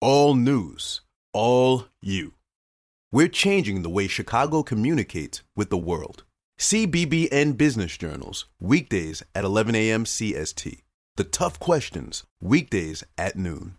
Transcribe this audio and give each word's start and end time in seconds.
all 0.00 0.34
news, 0.34 1.02
all 1.32 1.86
you. 2.00 2.34
We're 3.12 3.28
changing 3.28 3.82
the 3.82 3.90
way 3.90 4.08
Chicago 4.08 4.62
communicates 4.62 5.42
with 5.54 5.70
the 5.70 5.76
world. 5.76 6.24
CBBN 6.58 7.56
Business 7.56 7.96
Journals, 7.96 8.46
weekdays 8.60 9.22
at 9.34 9.44
11 9.44 9.74
a.m. 9.74 10.04
CST. 10.04 10.80
The 11.16 11.24
tough 11.24 11.60
questions, 11.60 12.24
weekdays 12.40 13.04
at 13.16 13.36
noon. 13.36 13.76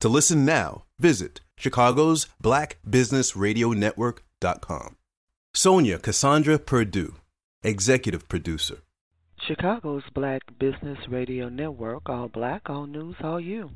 To 0.00 0.08
listen 0.08 0.44
now, 0.44 0.84
visit 0.98 1.40
Chicago's 1.56 2.26
Black 2.40 2.78
Business 2.88 3.36
Radio 3.36 3.70
Network.com. 3.70 4.96
Sonja 5.56 6.02
Cassandra 6.02 6.58
Perdue, 6.58 7.14
Executive 7.62 8.28
Producer. 8.28 8.78
Chicago's 9.46 10.04
Black 10.14 10.40
Business 10.58 10.96
Radio 11.06 11.50
Network, 11.50 12.08
all 12.08 12.28
black, 12.28 12.70
all 12.70 12.86
news, 12.86 13.16
all 13.22 13.38
you. 13.38 13.70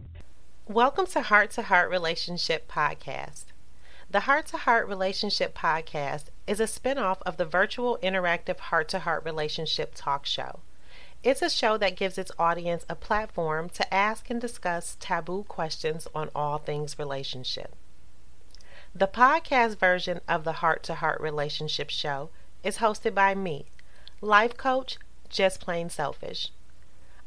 Welcome 0.66 1.05
to 1.08 1.20
Heart 1.20 1.50
to 1.52 1.62
Heart 1.62 1.91
Relationship 1.91 2.72
Podcast. 2.72 3.47
The 4.11 4.20
Heart 4.20 4.46
to 4.46 4.56
Heart 4.56 4.89
Relationship 4.89 5.55
Podcast 5.55 6.27
is 6.46 6.58
a 6.58 6.64
spinoff 6.64 7.20
of 7.27 7.36
the 7.36 7.44
virtual 7.44 7.98
interactive 8.02 8.58
Heart 8.58 8.89
to 8.91 9.00
Heart 9.00 9.27
Relationship 9.27 9.92
Talk 9.94 10.24
Show. 10.24 10.61
It's 11.22 11.42
a 11.42 11.50
show 11.50 11.77
that 11.77 11.96
gives 11.96 12.16
its 12.16 12.33
audience 12.39 12.86
a 12.89 12.94
platform 12.94 13.69
to 13.70 13.92
ask 13.92 14.30
and 14.30 14.41
discuss 14.41 14.96
taboo 14.98 15.44
questions 15.48 16.08
on 16.14 16.30
all 16.34 16.56
things 16.56 16.98
relationship. 16.98 17.74
The 18.94 19.06
podcast 19.06 19.78
version 19.78 20.22
of 20.27 20.44
the 20.44 20.52
Heart 20.64 20.83
to 20.84 20.94
Heart 20.94 21.20
Relationship 21.20 21.91
Show 21.91 22.30
is 22.64 22.78
hosted 22.78 23.14
by 23.14 23.34
me, 23.34 23.66
life 24.22 24.56
coach 24.56 24.96
just 25.29 25.61
plain 25.61 25.91
selfish. 25.91 26.51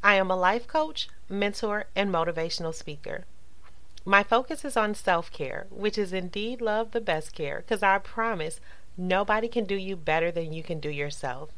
I 0.02 0.14
am 0.14 0.30
a 0.30 0.36
life 0.36 0.66
coach, 0.66 1.08
mentor, 1.28 1.86
and 1.94 2.10
motivational 2.10 2.74
speaker. 2.74 3.24
My 4.04 4.24
focus 4.24 4.64
is 4.64 4.76
on 4.76 4.94
self 4.94 5.30
care, 5.30 5.66
which 5.70 5.96
is 5.96 6.12
indeed 6.12 6.60
love 6.60 6.90
the 6.90 7.00
best 7.00 7.34
care, 7.34 7.58
because 7.58 7.82
I 7.82 7.98
promise 7.98 8.60
nobody 8.96 9.46
can 9.46 9.64
do 9.64 9.76
you 9.76 9.94
better 9.94 10.32
than 10.32 10.52
you 10.52 10.62
can 10.62 10.80
do 10.80 10.90
yourself. 10.90 11.50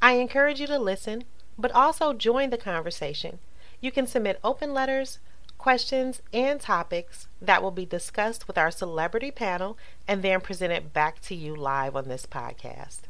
I 0.00 0.12
encourage 0.12 0.60
you 0.60 0.66
to 0.68 0.78
listen, 0.78 1.24
but 1.58 1.72
also 1.72 2.12
join 2.12 2.50
the 2.50 2.58
conversation. 2.58 3.38
You 3.80 3.92
can 3.92 4.06
submit 4.06 4.40
open 4.42 4.72
letters, 4.72 5.18
questions, 5.58 6.22
and 6.32 6.60
topics 6.60 7.28
that 7.42 7.62
will 7.62 7.70
be 7.70 7.86
discussed 7.86 8.46
with 8.46 8.56
our 8.56 8.70
celebrity 8.70 9.30
panel 9.30 9.76
and 10.08 10.22
then 10.22 10.40
presented 10.40 10.92
back 10.92 11.20
to 11.22 11.34
you 11.34 11.54
live 11.54 11.94
on 11.94 12.08
this 12.08 12.24
podcast. 12.24 13.00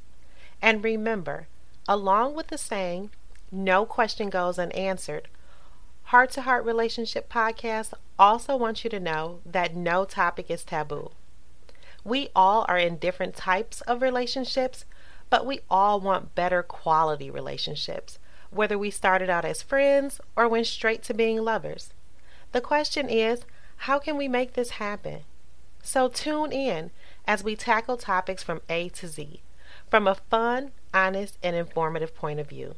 And 0.61 0.83
remember, 0.83 1.49
Along 1.89 2.35
with 2.35 2.49
the 2.49 2.59
saying, 2.59 3.11
no 3.53 3.87
question 3.87 4.29
goes 4.29 4.59
unanswered, 4.59 5.29
Heart 6.11 6.31
to 6.33 6.43
Heart 6.43 6.65
Relationship 6.65 7.29
Podcast 7.29 7.93
also 8.19 8.57
wants 8.57 8.85
you 8.85 8.91
to 8.91 9.01
know 9.01 9.41
that 9.45 9.75
no 9.75 10.05
topic 10.05 10.51
is 10.51 10.63
taboo. 10.63 11.11
We 12.05 12.29
all 12.35 12.65
are 12.69 12.79
in 12.79 12.99
different 12.99 13.35
types 13.35 13.81
of 13.83 14.03
relationships, 14.03 14.85
but 15.31 15.45
we 15.45 15.61
all 15.69 16.01
want 16.01 16.37
better 16.37 16.63
quality 16.63 17.29
relationships, 17.31 18.21
whether 18.51 18.79
we 18.79 18.91
started 18.91 19.29
out 19.29 19.45
as 19.45 19.63
friends 19.63 20.21
or 20.37 20.49
went 20.49 20.69
straight 20.69 21.03
to 21.05 21.15
being 21.15 21.43
lovers. 21.43 21.93
The 22.53 22.61
question 22.61 23.09
is, 23.09 23.45
how 23.79 23.99
can 23.99 24.17
we 24.17 24.29
make 24.29 24.53
this 24.53 24.71
happen? 24.71 25.21
So 25.83 26.09
tune 26.09 26.53
in 26.53 26.91
as 27.27 27.43
we 27.43 27.57
tackle 27.57 27.97
topics 27.97 28.45
from 28.45 28.61
A 28.69 28.89
to 28.91 29.09
Z, 29.09 29.41
from 29.91 30.07
a 30.07 30.15
fun, 30.15 30.71
honest, 30.97 31.37
and 31.43 31.55
informative 31.55 32.15
point 32.15 32.41
of 32.41 32.49
view. 32.49 32.75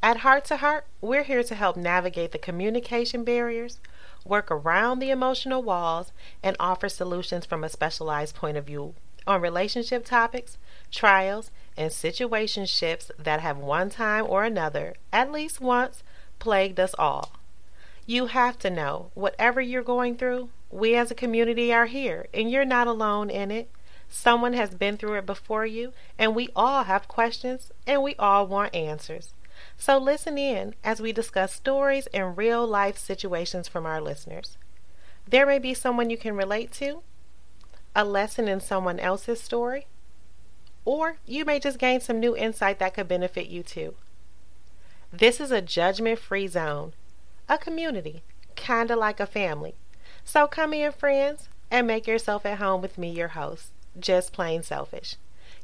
At 0.00 0.18
Heart 0.18 0.44
to 0.46 0.58
Heart, 0.58 0.86
we're 1.00 1.24
here 1.24 1.42
to 1.42 1.54
help 1.56 1.76
navigate 1.76 2.30
the 2.30 2.38
communication 2.38 3.24
barriers, 3.24 3.80
work 4.24 4.48
around 4.50 5.00
the 5.00 5.10
emotional 5.10 5.62
walls, 5.62 6.12
and 6.42 6.56
offer 6.60 6.88
solutions 6.88 7.44
from 7.44 7.64
a 7.64 7.68
specialized 7.68 8.36
point 8.36 8.56
of 8.56 8.66
view 8.66 8.94
on 9.26 9.40
relationship 9.40 10.04
topics, 10.04 10.56
trials, 10.92 11.50
and 11.76 11.90
situationships 11.90 13.10
that 13.18 13.40
have 13.40 13.58
one 13.58 13.90
time 13.90 14.24
or 14.28 14.44
another, 14.44 14.94
at 15.12 15.32
least 15.32 15.60
once, 15.60 16.04
plagued 16.38 16.78
us 16.78 16.94
all. 16.96 17.32
You 18.06 18.26
have 18.26 18.56
to 18.60 18.70
know, 18.70 19.10
whatever 19.14 19.60
you're 19.60 19.82
going 19.82 20.16
through, 20.16 20.50
we 20.70 20.94
as 20.94 21.10
a 21.10 21.14
community 21.16 21.72
are 21.72 21.86
here, 21.86 22.28
and 22.32 22.48
you're 22.48 22.64
not 22.64 22.86
alone 22.86 23.30
in 23.30 23.50
it. 23.50 23.68
Someone 24.08 24.52
has 24.52 24.74
been 24.74 24.96
through 24.96 25.14
it 25.14 25.26
before 25.26 25.66
you, 25.66 25.92
and 26.18 26.34
we 26.34 26.48
all 26.54 26.84
have 26.84 27.08
questions 27.08 27.72
and 27.86 28.02
we 28.02 28.14
all 28.16 28.46
want 28.46 28.74
answers. 28.74 29.34
So 29.76 29.98
listen 29.98 30.38
in 30.38 30.74
as 30.84 31.00
we 31.00 31.12
discuss 31.12 31.52
stories 31.52 32.06
and 32.08 32.36
real 32.36 32.66
life 32.66 32.98
situations 32.98 33.68
from 33.68 33.86
our 33.86 34.00
listeners. 34.00 34.56
There 35.28 35.46
may 35.46 35.58
be 35.58 35.74
someone 35.74 36.10
you 36.10 36.16
can 36.16 36.36
relate 36.36 36.72
to, 36.72 37.02
a 37.94 38.04
lesson 38.04 38.48
in 38.48 38.60
someone 38.60 39.00
else's 39.00 39.40
story, 39.40 39.86
or 40.84 41.16
you 41.26 41.44
may 41.44 41.58
just 41.58 41.78
gain 41.78 42.00
some 42.00 42.20
new 42.20 42.36
insight 42.36 42.78
that 42.78 42.94
could 42.94 43.08
benefit 43.08 43.48
you 43.48 43.62
too. 43.62 43.94
This 45.12 45.40
is 45.40 45.50
a 45.50 45.62
judgment 45.62 46.18
free 46.18 46.46
zone, 46.46 46.92
a 47.48 47.58
community, 47.58 48.22
kind 48.54 48.90
of 48.90 48.98
like 48.98 49.18
a 49.18 49.26
family. 49.26 49.74
So 50.24 50.46
come 50.46 50.72
in, 50.72 50.92
friends, 50.92 51.48
and 51.70 51.86
make 51.86 52.06
yourself 52.06 52.46
at 52.46 52.58
home 52.58 52.82
with 52.82 52.98
me, 52.98 53.10
your 53.10 53.28
host 53.28 53.72
just 54.00 54.32
plain 54.32 54.62
selfish. 54.62 55.16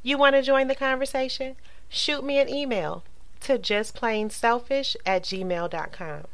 You 0.03 0.19
want 0.19 0.35
to 0.35 0.43
join 0.43 0.69
the 0.69 0.75
conversation? 0.75 1.57
Shoot 1.89 2.25
me 2.25 2.39
an 2.39 2.49
email 2.49 3.05
to 3.41 3.59
justplainselfish 3.59 4.97
at 5.05 5.23
gmail.com. 5.23 6.25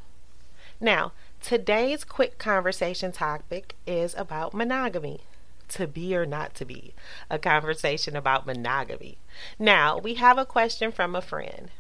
Now, 0.81 1.13
today's 1.43 2.05
quick 2.05 2.39
conversation 2.39 3.13
topic 3.13 3.75
is 3.87 4.15
about 4.17 4.55
monogamy. 4.55 5.21
To 5.71 5.87
be 5.87 6.17
or 6.17 6.25
not 6.25 6.55
to 6.55 6.65
be, 6.65 6.95
a 7.29 7.39
conversation 7.39 8.17
about 8.17 8.47
monogamy. 8.47 9.19
Now, 9.59 9.99
we 9.99 10.15
have 10.15 10.39
a 10.39 10.47
question 10.47 10.93
from 10.93 11.15
a 11.15 11.21
friend. 11.21 11.71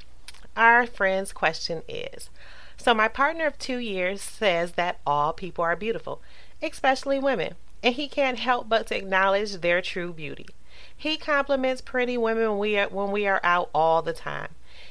Our 0.56 0.86
friend's 0.86 1.32
question 1.32 1.82
is 1.88 2.28
So, 2.76 2.92
my 2.92 3.08
partner 3.08 3.46
of 3.46 3.58
two 3.58 3.78
years 3.78 4.20
says 4.20 4.72
that 4.72 4.98
all 5.06 5.32
people 5.32 5.64
are 5.64 5.76
beautiful, 5.76 6.20
especially 6.60 7.18
women 7.18 7.54
and 7.82 7.94
he 7.94 8.08
can't 8.08 8.38
help 8.38 8.68
but 8.68 8.86
to 8.88 8.96
acknowledge 8.96 9.56
their 9.56 9.80
true 9.80 10.12
beauty. 10.12 10.46
He 10.96 11.16
compliments 11.16 11.80
pretty 11.80 12.18
women 12.18 12.50
when 12.50 12.58
we 12.58 12.78
are, 12.78 12.88
when 12.88 13.10
we 13.10 13.26
are 13.26 13.40
out 13.44 13.70
all 13.74 14.02
the 14.02 14.12
time. 14.12 14.48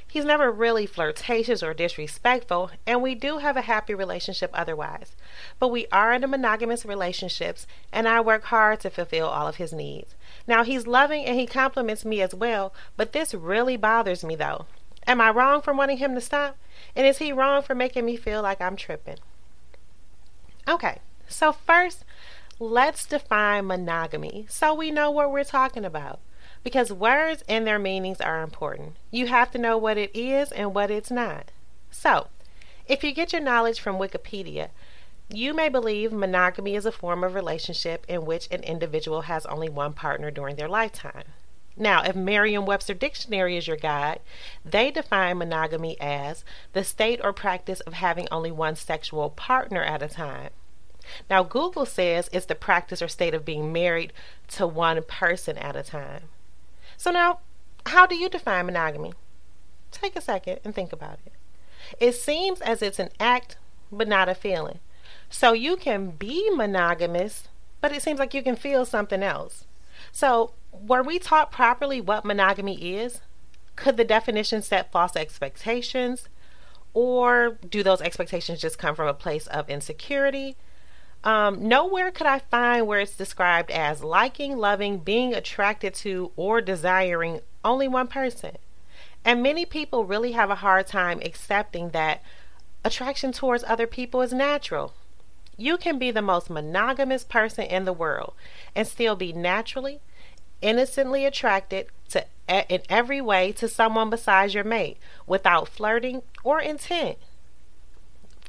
He's 0.10 0.24
never 0.24 0.50
really 0.50 0.86
flirtatious 0.86 1.62
or 1.62 1.74
disrespectful, 1.74 2.72
and 2.86 3.02
we 3.02 3.14
do 3.14 3.40
have 3.40 3.58
a 3.58 3.62
happy 3.62 3.94
relationship 3.94 4.50
otherwise. 4.54 5.16
But 5.60 5.68
we 5.68 5.86
are 5.92 6.14
in 6.14 6.24
a 6.24 6.28
monogamous 6.28 6.86
relationships, 6.86 7.68
and 7.92 8.08
I 8.08 8.22
work 8.22 8.46
hard 8.46 8.80
to 8.82 8.90
fulfill 8.90 9.28
all 9.28 9.48
of 9.48 9.58
his 9.58 9.74
needs. 9.74 10.16
Now, 10.48 10.64
he's 10.64 10.88
loving 10.88 11.26
and 11.26 11.38
he 11.38 11.46
compliments 11.46 12.06
me 12.06 12.22
as 12.22 12.34
well, 12.34 12.74
but 12.96 13.12
this 13.12 13.34
really 13.34 13.76
bothers 13.76 14.24
me 14.24 14.36
though. 14.36 14.66
Am 15.06 15.20
I 15.20 15.30
wrong 15.30 15.62
for 15.62 15.74
wanting 15.74 15.98
him 15.98 16.16
to 16.16 16.22
stop? 16.22 16.58
And 16.96 17.06
is 17.06 17.18
he 17.18 17.34
wrong 17.34 17.62
for 17.62 17.76
making 17.76 18.06
me 18.06 18.16
feel 18.16 18.42
like 18.42 18.62
I'm 18.62 18.76
tripping? 18.76 19.18
Okay, 20.68 21.00
so 21.28 21.52
first, 21.52 22.04
let's 22.60 23.06
define 23.06 23.68
monogamy 23.68 24.46
so 24.50 24.74
we 24.74 24.92
know 24.92 25.10
what 25.12 25.32
we're 25.32 25.44
talking 25.44 25.86
about. 25.86 26.20
Because 26.64 26.92
words 26.92 27.44
and 27.48 27.66
their 27.66 27.80
meanings 27.80 28.20
are 28.20 28.42
important. 28.42 28.96
You 29.12 29.28
have 29.28 29.52
to 29.52 29.58
know 29.58 29.78
what 29.78 29.98
it 29.98 30.12
is 30.14 30.52
and 30.52 30.74
what 30.74 30.92
it's 30.92 31.12
not. 31.12 31.52
So, 31.92 32.28
if 32.88 33.04
you 33.04 33.14
get 33.14 33.32
your 33.32 33.42
knowledge 33.42 33.80
from 33.80 33.98
Wikipedia, 33.98 34.70
You 35.30 35.54
may 35.54 35.68
believe 35.70 36.12
monogamy 36.14 36.76
is 36.76 36.86
a 36.86 36.92
form 36.92 37.24
of 37.24 37.34
relationship 37.36 38.06
in 38.08 38.26
which 38.26 38.48
an 38.50 38.64
individual 38.64 39.22
has 39.24 39.46
only 39.46 39.68
one 39.70 39.94
partner 39.94 40.32
during 40.32 40.56
their 40.56 40.70
lifetime. 40.70 41.24
Now, 41.76 42.02
if 42.04 42.16
Merriam 42.16 42.66
Webster 42.66 42.94
Dictionary 42.94 43.58
is 43.58 43.68
your 43.68 43.78
guide, 43.78 44.20
they 44.66 44.90
define 44.90 45.38
monogamy 45.38 46.00
as 46.00 46.44
the 46.74 46.84
state 46.84 47.20
or 47.24 47.34
practice 47.34 47.82
of 47.82 47.94
having 47.94 48.28
only 48.32 48.52
one 48.52 48.76
sexual 48.76 49.30
partner 49.30 49.84
at 49.84 50.02
a 50.02 50.08
time. 50.08 50.52
Now, 51.30 51.44
Google 51.44 51.86
says 51.86 52.30
it's 52.32 52.46
the 52.46 52.56
practice 52.56 53.02
or 53.02 53.08
state 53.08 53.34
of 53.34 53.46
being 53.46 53.72
married 53.72 54.14
to 54.50 54.68
one 54.68 55.02
person 55.04 55.58
at 55.58 55.76
a 55.76 55.84
time. 55.84 56.24
So, 56.96 57.12
now, 57.12 57.40
how 57.86 58.06
do 58.06 58.16
you 58.16 58.30
define 58.30 58.66
monogamy? 58.66 59.14
Take 59.92 60.16
a 60.16 60.22
second 60.22 60.60
and 60.64 60.76
think 60.76 60.92
about 60.92 61.20
it. 61.26 61.34
It 62.00 62.14
seems 62.14 62.62
as 62.62 62.82
it's 62.82 63.00
an 63.00 63.10
act, 63.20 63.58
but 63.92 64.08
not 64.08 64.30
a 64.30 64.36
feeling. 64.36 64.80
So 65.30 65.54
you 65.54 65.76
can 65.76 66.12
be 66.12 66.50
monogamous, 66.52 67.48
but 67.82 67.92
it 67.92 68.02
seems 68.02 68.20
like 68.20 68.34
you 68.34 68.44
can 68.44 68.56
feel 68.56 68.86
something 68.86 69.24
else. 69.24 69.66
So, 70.12 70.54
were 70.72 71.04
we 71.04 71.20
taught 71.20 71.52
properly 71.52 72.02
what 72.02 72.26
monogamy 72.26 72.96
is? 72.96 73.22
Could 73.76 73.98
the 73.98 74.04
definition 74.04 74.62
set 74.62 74.92
false 74.92 75.16
expectations? 75.16 76.28
Or 76.94 77.58
do 77.68 77.84
those 77.84 78.02
expectations 78.02 78.60
just 78.60 78.80
come 78.80 78.96
from 78.96 79.08
a 79.08 79.14
place 79.14 79.48
of 79.48 79.70
insecurity? 79.70 80.56
Um, 81.24 81.68
nowhere 81.68 82.12
could 82.12 82.28
I 82.28 82.40
find 82.40 82.88
where 82.88 83.00
it's 83.00 83.18
described 83.18 83.72
as 83.72 84.04
liking, 84.04 84.58
loving, 84.58 85.00
being 85.00 85.34
attracted 85.34 85.94
to, 85.96 86.32
or 86.36 86.62
desiring 86.62 87.42
only 87.66 87.88
one 87.88 88.08
person. 88.08 88.58
And 89.26 89.44
many 89.44 89.66
people 89.66 90.06
really 90.06 90.32
have 90.34 90.50
a 90.50 90.56
hard 90.56 90.88
time 90.88 91.20
accepting 91.24 91.90
that 91.90 92.22
attraction 92.86 93.32
towards 93.32 93.64
other 93.66 93.88
people 93.88 94.22
is 94.22 94.32
natural. 94.32 94.94
You 95.58 95.78
can 95.78 96.00
be 96.00 96.12
the 96.12 96.22
most 96.22 96.50
monogamous 96.50 97.24
person 97.24 97.66
in 97.66 97.86
the 97.86 97.94
world 97.94 98.34
and 98.76 98.88
still 98.88 99.16
be 99.16 99.34
naturally, 99.34 100.00
innocently 100.62 101.26
attracted 101.26 101.88
to 102.10 102.26
in 102.48 102.82
every 102.88 103.20
way 103.20 103.52
to 103.52 103.68
someone 103.68 104.10
besides 104.10 104.54
your 104.54 104.64
mate 104.64 104.98
without 105.26 105.68
flirting 105.68 106.22
or 106.44 106.62
intent. 106.62 107.18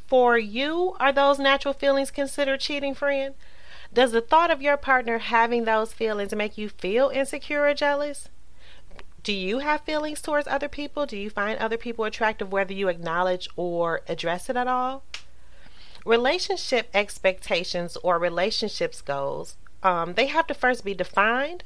For 0.08 0.38
you, 0.38 0.96
are 0.98 1.12
those 1.12 1.38
natural 1.38 1.74
feelings 1.74 2.10
considered 2.10 2.60
cheating, 2.60 2.94
friend? 2.94 3.34
Does 3.92 4.12
the 4.12 4.22
thought 4.22 4.50
of 4.50 4.62
your 4.62 4.78
partner 4.78 5.18
having 5.18 5.64
those 5.64 5.92
feelings 5.92 6.34
make 6.34 6.56
you 6.56 6.70
feel 6.70 7.10
insecure 7.10 7.64
or 7.64 7.74
jealous? 7.74 8.30
Do 9.22 9.34
you 9.34 9.58
have 9.58 9.82
feelings 9.82 10.22
towards 10.22 10.48
other 10.48 10.68
people? 10.68 11.04
Do 11.04 11.18
you 11.18 11.28
find 11.28 11.58
other 11.58 11.76
people 11.76 12.06
attractive 12.06 12.50
whether 12.50 12.72
you 12.72 12.88
acknowledge 12.88 13.50
or 13.54 14.00
address 14.08 14.48
it 14.48 14.56
at 14.56 14.66
all? 14.66 15.02
Relationship 16.06 16.88
expectations 16.94 17.98
or 18.02 18.18
relationships 18.18 19.02
goals, 19.02 19.56
um, 19.82 20.14
they 20.14 20.26
have 20.26 20.46
to 20.46 20.54
first 20.54 20.86
be 20.86 20.94
defined 20.94 21.64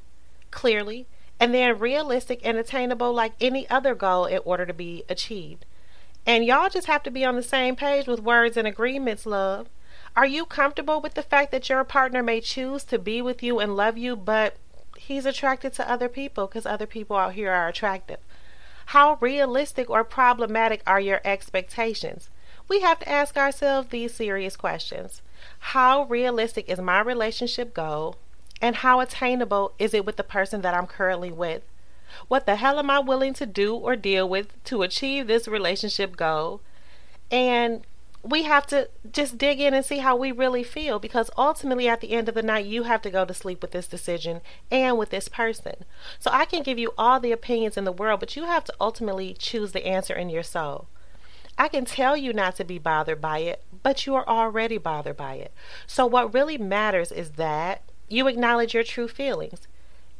clearly 0.50 1.06
and 1.38 1.54
then 1.54 1.78
realistic 1.78 2.40
and 2.44 2.58
attainable 2.58 3.12
like 3.12 3.34
any 3.40 3.70
other 3.70 3.94
goal 3.94 4.26
in 4.26 4.40
order 4.44 4.66
to 4.66 4.74
be 4.74 5.04
achieved. 5.08 5.64
And 6.26 6.44
y'all 6.44 6.70
just 6.70 6.86
have 6.86 7.02
to 7.04 7.10
be 7.10 7.24
on 7.24 7.36
the 7.36 7.42
same 7.42 7.76
page 7.76 8.06
with 8.06 8.20
words 8.20 8.56
and 8.56 8.66
agreements, 8.66 9.26
love. 9.26 9.68
Are 10.14 10.26
you 10.26 10.44
comfortable 10.44 11.00
with 11.00 11.14
the 11.14 11.22
fact 11.22 11.50
that 11.52 11.68
your 11.68 11.84
partner 11.84 12.22
may 12.22 12.40
choose 12.40 12.84
to 12.84 12.98
be 12.98 13.22
with 13.22 13.42
you 13.42 13.58
and 13.58 13.76
love 13.76 13.96
you, 13.96 14.14
but 14.14 14.56
he's 14.96 15.26
attracted 15.26 15.72
to 15.74 15.90
other 15.90 16.08
people 16.08 16.46
because 16.46 16.66
other 16.66 16.86
people 16.86 17.16
out 17.16 17.32
here 17.32 17.50
are 17.50 17.68
attractive? 17.68 18.18
How 18.86 19.18
realistic 19.20 19.88
or 19.88 20.04
problematic 20.04 20.82
are 20.86 21.00
your 21.00 21.20
expectations? 21.24 22.28
we 22.68 22.80
have 22.80 22.98
to 23.00 23.08
ask 23.08 23.36
ourselves 23.36 23.88
these 23.88 24.14
serious 24.14 24.56
questions 24.56 25.20
How 25.58 26.04
realistic 26.04 26.70
is 26.70 26.80
my 26.80 27.00
relationship 27.00 27.74
goal? 27.74 28.16
And 28.60 28.76
how 28.76 29.00
attainable 29.00 29.72
is 29.78 29.92
it 29.92 30.06
with 30.06 30.16
the 30.16 30.22
person 30.22 30.62
that 30.62 30.72
I'm 30.72 30.86
currently 30.86 31.32
with? 31.32 31.62
What 32.28 32.46
the 32.46 32.56
hell 32.56 32.78
am 32.78 32.90
I 32.90 32.98
willing 32.98 33.34
to 33.34 33.46
do 33.46 33.74
or 33.74 33.96
deal 33.96 34.28
with 34.28 34.62
to 34.64 34.82
achieve 34.82 35.26
this 35.26 35.48
relationship 35.48 36.16
goal? 36.16 36.60
And 37.30 37.84
we 38.22 38.44
have 38.44 38.66
to 38.68 38.88
just 39.10 39.36
dig 39.36 39.60
in 39.60 39.74
and 39.74 39.84
see 39.84 39.98
how 39.98 40.14
we 40.14 40.30
really 40.30 40.62
feel 40.62 40.98
because 40.98 41.30
ultimately 41.36 41.88
at 41.88 42.00
the 42.00 42.12
end 42.12 42.28
of 42.28 42.34
the 42.34 42.42
night 42.42 42.66
you 42.66 42.84
have 42.84 43.02
to 43.02 43.10
go 43.10 43.24
to 43.24 43.34
sleep 43.34 43.60
with 43.60 43.72
this 43.72 43.88
decision 43.88 44.40
and 44.70 44.96
with 44.96 45.10
this 45.10 45.28
person. 45.28 45.84
So 46.20 46.30
I 46.32 46.44
can 46.44 46.62
give 46.62 46.78
you 46.78 46.92
all 46.96 47.18
the 47.18 47.32
opinions 47.32 47.76
in 47.76 47.84
the 47.84 47.92
world, 47.92 48.20
but 48.20 48.36
you 48.36 48.44
have 48.44 48.64
to 48.64 48.74
ultimately 48.80 49.34
choose 49.36 49.72
the 49.72 49.86
answer 49.86 50.14
in 50.14 50.30
your 50.30 50.44
soul. 50.44 50.86
I 51.58 51.68
can 51.68 51.84
tell 51.84 52.16
you 52.16 52.32
not 52.32 52.56
to 52.56 52.64
be 52.64 52.78
bothered 52.78 53.20
by 53.20 53.38
it, 53.38 53.62
but 53.82 54.06
you 54.06 54.14
are 54.14 54.26
already 54.26 54.78
bothered 54.78 55.16
by 55.16 55.34
it. 55.34 55.52
So, 55.86 56.06
what 56.06 56.32
really 56.32 56.56
matters 56.56 57.12
is 57.12 57.32
that 57.32 57.82
you 58.08 58.26
acknowledge 58.26 58.72
your 58.72 58.84
true 58.84 59.08
feelings. 59.08 59.66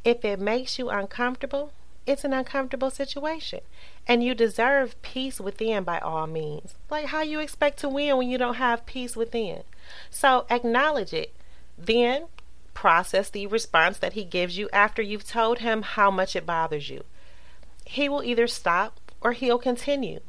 If 0.03 0.23
it 0.23 0.39
makes 0.39 0.77
you 0.77 0.89
uncomfortable, 0.89 1.71
it's 2.05 2.23
an 2.23 2.33
uncomfortable 2.33 2.89
situation. 2.89 3.61
And 4.07 4.23
you 4.23 4.33
deserve 4.33 5.01
peace 5.01 5.39
within 5.39 5.83
by 5.83 5.99
all 5.99 6.27
means. 6.27 6.75
Like 6.89 7.05
how 7.05 7.21
you 7.21 7.39
expect 7.39 7.79
to 7.79 7.89
win 7.89 8.17
when 8.17 8.29
you 8.29 8.37
don't 8.37 8.55
have 8.55 8.85
peace 8.85 9.15
within. 9.15 9.63
So, 10.09 10.45
acknowledge 10.49 11.13
it. 11.13 11.33
Then, 11.77 12.25
process 12.73 13.29
the 13.29 13.47
response 13.47 13.97
that 13.99 14.13
he 14.13 14.23
gives 14.23 14.57
you 14.57 14.69
after 14.73 15.01
you've 15.01 15.27
told 15.27 15.59
him 15.59 15.81
how 15.81 16.11
much 16.11 16.35
it 16.35 16.45
bothers 16.45 16.89
you. 16.89 17.03
He 17.85 18.09
will 18.09 18.23
either 18.23 18.47
stop 18.47 18.99
or 19.21 19.31
he'll 19.33 19.59
continue. 19.59 20.19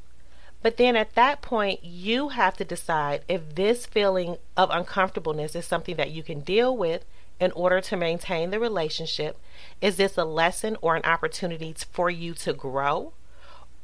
But 0.62 0.77
then 0.79 0.97
at 0.97 1.15
that 1.15 1.43
point, 1.43 1.85
you 1.85 2.31
have 2.31 2.56
to 2.56 2.65
decide 2.65 3.23
if 3.29 3.55
this 3.55 3.85
feeling 3.85 4.38
of 4.56 4.70
uncomfortableness 4.70 5.55
is 5.55 5.67
something 5.67 5.97
that 5.97 6.11
you 6.11 6.23
can 6.23 6.41
deal 6.41 6.75
with 6.75 7.05
in 7.40 7.52
order 7.52 7.81
to 7.81 7.96
maintain 7.96 8.50
the 8.50 8.60
relationship. 8.60 9.38
Is 9.81 9.96
this 9.96 10.16
a 10.16 10.25
lesson 10.25 10.76
or 10.81 10.96
an 10.96 11.04
opportunity 11.04 11.75
for 11.92 12.10
you 12.10 12.34
to 12.34 12.52
grow? 12.52 13.12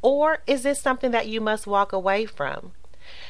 Or 0.03 0.39
is 0.47 0.63
this 0.63 0.81
something 0.81 1.11
that 1.11 1.29
you 1.29 1.41
must 1.41 1.67
walk 1.67 1.93
away 1.93 2.27
from? 2.27 2.73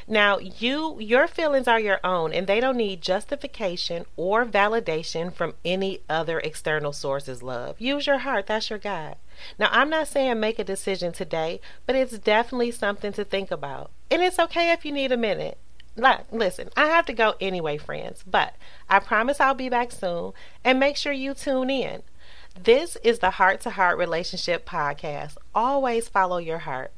Now, 0.07 0.39
you 0.39 0.99
your 1.01 1.27
feelings 1.27 1.69
are 1.69 1.81
your 1.81 2.01
own 2.05 2.33
and 2.33 2.47
they 2.47 2.61
don't 2.61 2.77
need 2.77 3.01
justification 3.01 4.05
or 4.17 4.45
validation 4.45 5.33
from 5.33 5.55
any 5.65 6.01
other 6.09 6.39
external 6.41 6.93
sources, 6.93 7.43
love. 7.43 7.81
Use 7.81 8.07
your 8.07 8.19
heart, 8.19 8.47
that's 8.47 8.71
your 8.71 8.79
guide. 8.79 9.17
Now, 9.59 9.69
I'm 9.71 9.89
not 9.89 10.09
saying 10.09 10.39
make 10.39 10.59
a 10.59 10.65
decision 10.65 11.13
today, 11.13 11.61
but 11.87 11.97
it's 11.97 12.19
definitely 12.19 12.73
something 12.73 13.13
to 13.13 13.25
think 13.25 13.51
about. 13.51 13.91
And 14.11 14.23
it's 14.23 14.39
okay 14.39 14.71
if 14.71 14.85
you 14.85 14.93
need 14.93 15.13
a 15.13 15.17
minute. 15.17 15.59
Like, 16.01 16.25
listen, 16.33 16.71
I 16.77 16.87
have 16.87 17.05
to 17.07 17.13
go 17.13 17.35
anyway, 17.41 17.77
friends, 17.77 18.25
but 18.27 18.55
I 18.89 19.01
promise 19.01 19.39
I'll 19.39 19.55
be 19.55 19.69
back 19.69 19.93
soon 19.93 20.33
and 20.65 20.81
make 20.81 20.97
sure 20.97 21.13
you 21.13 21.35
tune 21.35 21.69
in. 21.69 22.03
This 22.59 22.97
is 23.05 23.19
the 23.19 23.31
Heart 23.33 23.61
to 23.63 23.71
Heart 23.71 23.99
Relationship 23.99 24.67
Podcast. 24.67 25.37
Always 25.55 26.09
follow 26.09 26.39
your 26.39 26.61
heart. 26.61 26.91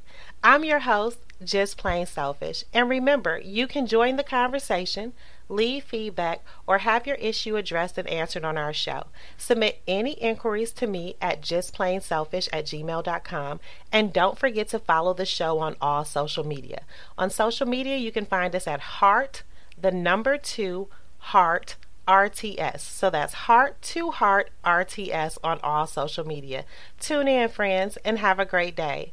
I'm 0.44 0.64
your 0.64 0.80
host, 0.80 1.18
Just 1.42 1.76
Plain 1.76 2.06
Selfish. 2.06 2.64
And 2.72 2.88
remember, 2.88 3.40
you 3.44 3.66
can 3.66 3.86
join 3.86 4.16
the 4.16 4.24
conversation 4.24 5.14
leave 5.48 5.84
feedback, 5.84 6.44
or 6.66 6.78
have 6.78 7.06
your 7.06 7.16
issue 7.16 7.56
addressed 7.56 7.98
and 7.98 8.08
answered 8.08 8.44
on 8.44 8.56
our 8.56 8.72
show. 8.72 9.04
Submit 9.36 9.82
any 9.86 10.12
inquiries 10.12 10.72
to 10.72 10.86
me 10.86 11.16
at 11.20 11.42
justplainselfish 11.42 12.48
at 12.52 12.66
gmail.com. 12.66 13.60
And 13.90 14.12
don't 14.12 14.38
forget 14.38 14.68
to 14.68 14.78
follow 14.78 15.14
the 15.14 15.26
show 15.26 15.58
on 15.58 15.76
all 15.80 16.04
social 16.04 16.44
media. 16.44 16.82
On 17.18 17.30
social 17.30 17.66
media, 17.66 17.96
you 17.96 18.12
can 18.12 18.26
find 18.26 18.54
us 18.54 18.66
at 18.66 18.80
Heart, 18.80 19.42
the 19.80 19.90
number 19.90 20.36
two, 20.36 20.88
Heart. 21.18 21.76
RTS. 22.08 22.80
So 22.80 23.10
that's 23.10 23.32
Heart 23.32 23.80
to 23.82 24.10
Heart 24.10 24.50
RTS 24.64 25.38
on 25.44 25.60
all 25.62 25.86
social 25.86 26.26
media. 26.26 26.64
Tune 26.98 27.28
in, 27.28 27.48
friends, 27.48 27.96
and 28.04 28.18
have 28.18 28.40
a 28.40 28.44
great 28.44 28.74
day. 28.74 29.12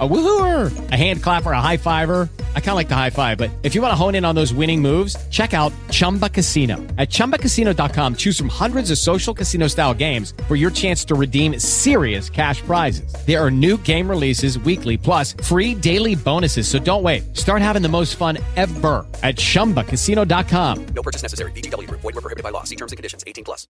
A 0.00 0.08
woohooer, 0.08 0.90
a 0.90 0.96
hand 0.96 1.22
clapper, 1.22 1.52
a 1.52 1.60
high 1.60 1.76
fiver. 1.76 2.28
I 2.56 2.60
kind 2.60 2.70
of 2.70 2.74
like 2.74 2.88
the 2.88 2.96
high 2.96 3.10
five, 3.10 3.38
but 3.38 3.48
if 3.62 3.76
you 3.76 3.80
want 3.80 3.92
to 3.92 3.96
hone 3.96 4.16
in 4.16 4.24
on 4.24 4.34
those 4.34 4.52
winning 4.52 4.82
moves, 4.82 5.16
check 5.28 5.54
out 5.54 5.72
Chumba 5.92 6.28
Casino. 6.28 6.78
At 6.98 7.10
ChumbaCasino.com, 7.10 8.16
choose 8.16 8.36
from 8.36 8.48
hundreds 8.48 8.90
of 8.90 8.98
social 8.98 9.32
casino 9.32 9.68
style 9.68 9.94
games 9.94 10.34
for 10.48 10.56
your 10.56 10.72
chance 10.72 11.04
to 11.04 11.14
redeem 11.14 11.60
serious 11.60 12.28
cash 12.28 12.60
prizes. 12.62 13.14
There 13.24 13.40
are 13.40 13.52
new 13.52 13.76
game 13.78 14.10
releases 14.10 14.58
weekly, 14.58 14.96
plus 14.96 15.34
free 15.44 15.76
daily 15.76 16.16
bonuses. 16.16 16.66
So 16.66 16.80
don't 16.80 17.04
wait. 17.04 17.36
Start 17.36 17.62
having 17.62 17.82
the 17.82 17.88
most 17.88 18.16
fun 18.16 18.38
ever 18.56 19.06
at 19.22 19.36
ChumbaCasino.com. 19.36 20.86
No 20.86 21.02
purchase 21.02 21.22
necessary. 21.22 21.52
VGW. 21.52 21.88
Void 21.88 22.02
were 22.02 22.12
prohibited 22.14 22.42
by 22.42 22.50
law. 22.50 22.64
See 22.64 22.74
terms 22.76 22.90
and 22.90 22.96
conditions. 22.96 23.22
18 23.28 23.44
plus. 23.44 23.68